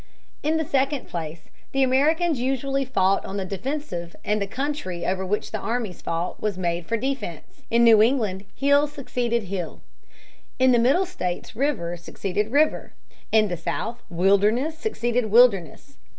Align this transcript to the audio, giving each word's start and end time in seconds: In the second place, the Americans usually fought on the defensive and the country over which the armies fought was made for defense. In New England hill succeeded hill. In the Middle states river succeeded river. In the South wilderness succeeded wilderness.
In 0.41 0.57
the 0.57 0.65
second 0.65 1.07
place, 1.07 1.51
the 1.73 1.83
Americans 1.83 2.39
usually 2.39 2.85
fought 2.85 3.23
on 3.23 3.37
the 3.37 3.45
defensive 3.45 4.15
and 4.25 4.41
the 4.41 4.47
country 4.47 5.05
over 5.05 5.23
which 5.23 5.51
the 5.51 5.59
armies 5.59 6.01
fought 6.01 6.41
was 6.41 6.57
made 6.57 6.87
for 6.87 6.97
defense. 6.97 7.61
In 7.69 7.83
New 7.83 8.01
England 8.01 8.45
hill 8.55 8.87
succeeded 8.87 9.43
hill. 9.43 9.79
In 10.57 10.71
the 10.71 10.79
Middle 10.79 11.05
states 11.05 11.55
river 11.55 11.95
succeeded 11.97 12.49
river. 12.51 12.93
In 13.31 13.47
the 13.47 13.55
South 13.57 14.01
wilderness 14.09 14.75
succeeded 14.75 15.27
wilderness. 15.29 15.97